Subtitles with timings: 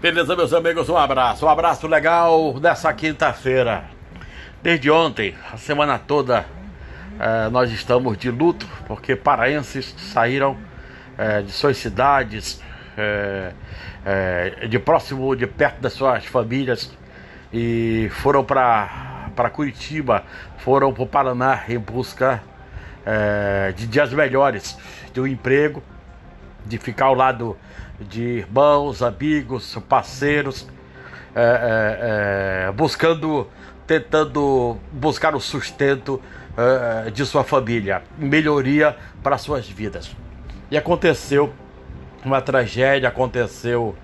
[0.00, 0.88] Beleza, meus amigos?
[0.88, 3.82] Um abraço, um abraço legal nessa quinta-feira.
[4.62, 6.46] Desde ontem, a semana toda,
[7.18, 10.56] eh, nós estamos de luto porque paraenses saíram
[11.18, 12.62] eh, de suas cidades,
[12.96, 13.52] eh,
[14.68, 16.96] de próximo, de perto das suas famílias
[17.52, 20.22] e foram para Curitiba,
[20.58, 22.40] foram para o Paraná em busca
[23.74, 24.78] de dias melhores,
[25.12, 25.82] de um emprego,
[26.66, 27.56] de ficar ao lado
[28.00, 30.66] de irmãos, amigos, parceiros,
[31.34, 33.46] é, é, é, buscando,
[33.86, 36.20] tentando buscar o sustento
[36.56, 40.10] é, de sua família, melhoria para suas vidas.
[40.70, 41.52] E aconteceu
[42.24, 43.94] uma tragédia, aconteceu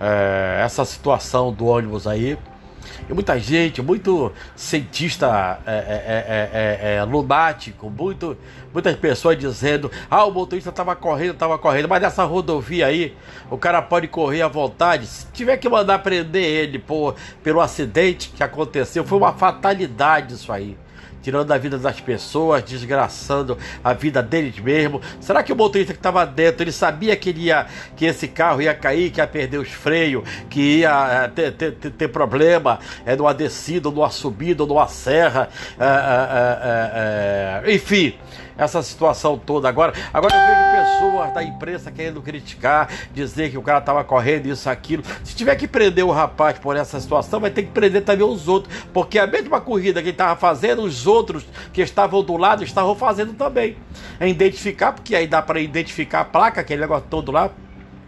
[0.00, 2.38] é, essa situação do ônibus aí.
[3.08, 8.36] E muita gente, muito cientista é, é, é, é, lunático, muito,
[8.72, 13.16] muitas pessoas dizendo: ah, o motorista estava correndo, estava correndo, mas nessa rodovia aí
[13.50, 15.06] o cara pode correr à vontade.
[15.06, 20.52] Se tiver que mandar prender ele por, pelo acidente que aconteceu, foi uma fatalidade isso
[20.52, 20.76] aí
[21.22, 25.00] tirando a vida das pessoas, desgraçando a vida deles mesmo.
[25.20, 28.60] Será que o motorista que estava dentro, ele sabia que, ele ia, que esse carro
[28.60, 33.32] ia cair, que ia perder os freios, que ia ter, ter, ter problema é, numa
[33.32, 38.14] descida, numa subida, numa serra, é, é, é, é enfim
[38.56, 39.92] essa situação toda agora.
[40.12, 44.68] Agora eu vejo pessoas da imprensa querendo criticar, dizer que o cara estava correndo isso,
[44.68, 45.02] aquilo.
[45.22, 48.48] Se tiver que prender o rapaz por essa situação, vai ter que prender também os
[48.48, 52.62] outros, porque a mesma corrida que ele estava fazendo, os outros que estavam do lado
[52.62, 53.76] estavam fazendo também.
[54.20, 57.50] É identificar, porque aí dá para identificar a placa, aquele negócio todo lá.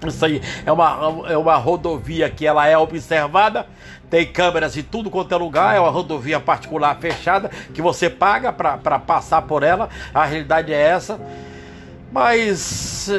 [0.07, 3.67] Isso aí é uma, é uma rodovia que ela é observada,
[4.11, 8.53] tem câmeras em tudo quanto é lugar, é uma rodovia particular fechada que você paga
[8.53, 9.89] para passar por ela.
[10.13, 11.19] A realidade é essa.
[12.17, 13.11] Mas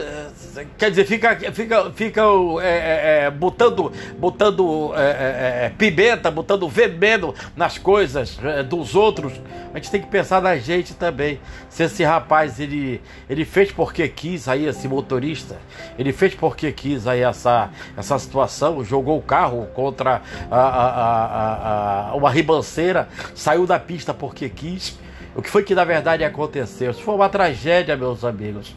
[0.76, 2.22] quer dizer, fica, fica, fica
[2.64, 9.34] é, é, botando, botando é, pimenta, botando veneno nas coisas dos outros.
[9.72, 11.40] A gente tem que pensar na gente também.
[11.70, 13.00] Se esse rapaz ele,
[13.30, 15.58] ele fez porque quis aí esse motorista,
[16.00, 22.16] ele fez porque quis aí essa, essa situação, jogou o carro contra a, a, a
[22.16, 24.98] uma ribanceira, saiu da pista porque quis.
[25.36, 26.90] O que foi que na verdade aconteceu?
[26.90, 28.76] Isso foi uma tragédia, meus amigos.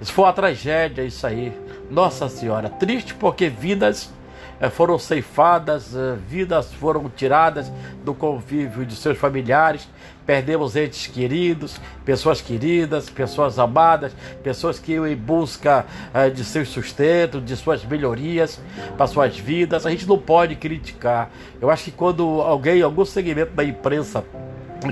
[0.00, 1.52] Isso foi uma tragédia, isso aí.
[1.90, 4.10] Nossa Senhora, triste porque vidas
[4.60, 7.70] eh, foram ceifadas, eh, vidas foram tiradas
[8.04, 9.88] do convívio de seus familiares,
[10.24, 14.12] perdemos entes queridos, pessoas queridas, pessoas amadas,
[14.42, 15.84] pessoas que iam em busca
[16.14, 18.60] eh, de seu sustento, de suas melhorias
[18.96, 19.84] para suas vidas.
[19.84, 21.30] A gente não pode criticar.
[21.60, 24.24] Eu acho que quando alguém, algum segmento da imprensa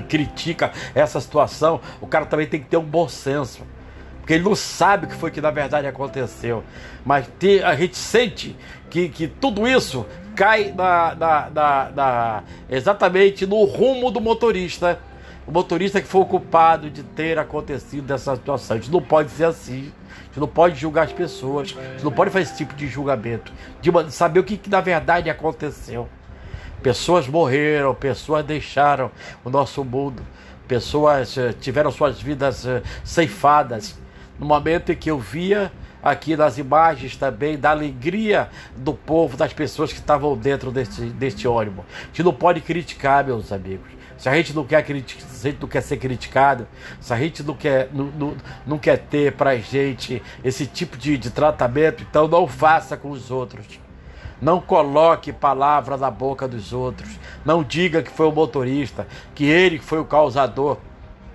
[0.07, 3.63] critica essa situação, o cara também tem que ter um bom senso
[4.29, 6.63] porque ele não sabe o que foi que na verdade aconteceu.
[7.03, 8.55] Mas te, a gente sente
[8.87, 14.99] que, que tudo isso cai na, na, na, na, exatamente no rumo do motorista.
[15.47, 18.77] O motorista que foi culpado de ter acontecido dessa situação.
[18.77, 19.91] A gente não pode ser assim.
[20.21, 21.75] A gente não pode julgar as pessoas.
[21.75, 23.51] A gente não pode fazer esse tipo de julgamento.
[23.81, 26.07] De saber o que, que na verdade aconteceu.
[26.83, 29.09] Pessoas morreram, pessoas deixaram
[29.43, 30.21] o nosso mundo,
[30.67, 33.97] pessoas eh, tiveram suas vidas eh, ceifadas
[34.39, 39.53] no momento em que eu via aqui nas imagens também da alegria do povo, das
[39.53, 41.85] pessoas que estavam dentro deste, deste ônibus.
[42.03, 43.99] A gente não pode criticar, meus amigos.
[44.17, 46.67] Se a gente não quer, se a gente não quer ser criticado,
[46.99, 51.17] se a gente não quer, não, não, não quer ter pra gente esse tipo de,
[51.17, 53.65] de tratamento, então não faça com os outros.
[54.41, 57.09] Não coloque palavra na boca dos outros.
[57.45, 60.77] Não diga que foi o motorista, que ele foi o causador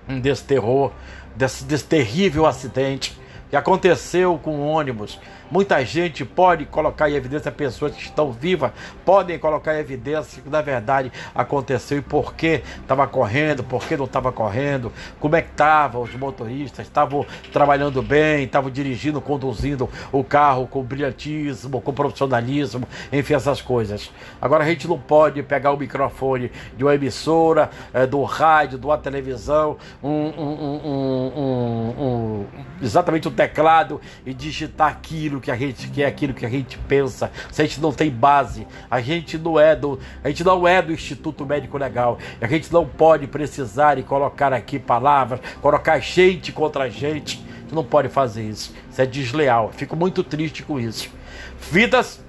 [0.07, 0.91] desse terror
[1.35, 3.17] desse, desse terrível acidente
[3.49, 8.71] que aconteceu com o ônibus Muita gente pode colocar em evidência pessoas que estão vivas,
[9.05, 13.95] podem colocar em evidência que na verdade aconteceu e por que estava correndo, por que
[13.95, 19.89] não estava correndo, como é que estavam os motoristas, estavam trabalhando bem, estavam dirigindo, conduzindo
[20.11, 24.11] o carro com brilhantismo, com profissionalismo, enfim, essas coisas.
[24.41, 28.85] Agora a gente não pode pegar o microfone de uma emissora, é, do rádio, de
[28.85, 30.81] uma televisão, um, um,
[31.97, 32.45] um,
[32.81, 36.77] exatamente o teclado e digitar aquilo aquilo que a gente quer, aquilo que a gente
[36.77, 40.67] pensa, se a gente não tem base, a gente não é do, a gente não
[40.67, 45.99] é do Instituto Médico Legal, a gente não pode precisar e colocar aqui palavras, colocar
[45.99, 48.73] gente contra gente, a gente não pode fazer isso.
[48.89, 49.71] Isso é desleal.
[49.73, 51.09] Fico muito triste com isso.
[51.71, 52.23] Vidas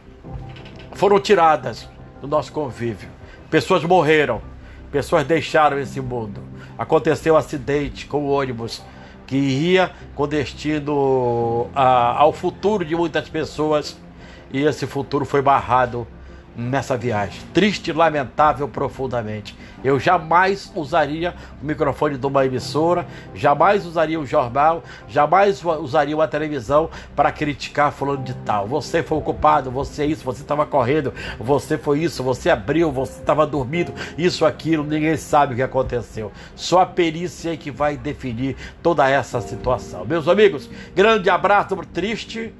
[0.94, 1.88] foram tiradas
[2.20, 3.08] do nosso convívio.
[3.50, 4.40] Pessoas morreram,
[4.90, 6.42] pessoas deixaram esse mundo.
[6.78, 8.82] Aconteceu um acidente com o ônibus
[9.26, 13.98] que ia com destino a, ao futuro de muitas pessoas.
[14.52, 16.06] E esse futuro foi barrado
[16.56, 17.40] nessa viagem.
[17.52, 19.56] Triste, lamentável profundamente.
[19.84, 26.26] Eu jamais usaria o microfone de uma emissora, jamais usaria o jornal, jamais usaria uma
[26.26, 28.66] televisão para criticar fulano de tal.
[28.66, 32.90] Você foi o culpado, você é isso, você estava correndo, você foi isso, você abriu,
[32.90, 36.32] você estava dormindo, isso, aquilo, ninguém sabe o que aconteceu.
[36.54, 40.04] Só a perícia é que vai definir toda essa situação.
[40.04, 42.52] Meus amigos, grande abraço, triste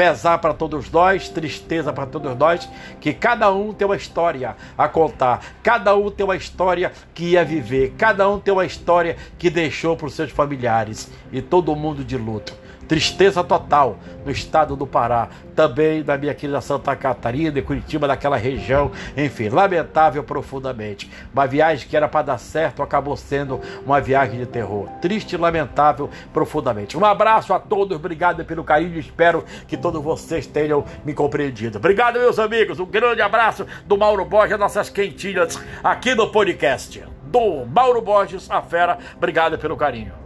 [0.00, 2.66] pesar para todos nós, tristeza para todos nós,
[3.02, 7.44] que cada um tem uma história a contar, cada um tem uma história que ia
[7.44, 12.02] viver, cada um tem uma história que deixou para os seus familiares e todo mundo
[12.02, 12.54] de luto.
[12.90, 18.36] Tristeza total no estado do Pará, também na minha querida Santa Catarina e Curitiba, daquela
[18.36, 18.90] região.
[19.16, 21.08] Enfim, lamentável profundamente.
[21.32, 24.88] Uma viagem que era para dar certo acabou sendo uma viagem de terror.
[25.00, 26.98] Triste e lamentável profundamente.
[26.98, 28.98] Um abraço a todos, obrigado pelo carinho.
[28.98, 31.78] Espero que todos vocês tenham me compreendido.
[31.78, 32.80] Obrigado, meus amigos.
[32.80, 38.60] Um grande abraço do Mauro Borges, nossas quentinhas aqui no podcast do Mauro Borges, a
[38.60, 38.98] fera.
[39.16, 40.19] Obrigado pelo carinho.